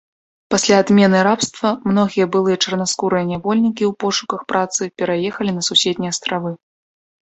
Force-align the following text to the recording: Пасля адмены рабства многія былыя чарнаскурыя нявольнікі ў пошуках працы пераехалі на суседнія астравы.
Пасля 0.51 0.77
адмены 0.83 1.19
рабства 1.27 1.69
многія 1.91 2.25
былыя 2.35 2.57
чарнаскурыя 2.65 3.23
нявольнікі 3.33 3.83
ў 3.91 3.99
пошуках 4.05 4.41
працы 4.55 4.81
пераехалі 5.03 5.51
на 5.59 5.67
суседнія 5.69 6.11
астравы. 6.17 6.51